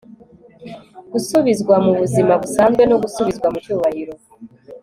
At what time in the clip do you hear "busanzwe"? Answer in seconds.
2.41-2.83